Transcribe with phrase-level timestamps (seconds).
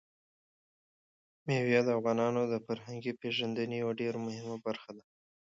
[1.45, 5.03] مېوې د افغانانو د فرهنګي پیژندنې یوه ډېره مهمه برخه ده.